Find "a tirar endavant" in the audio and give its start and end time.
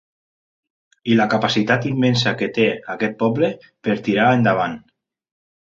3.99-4.81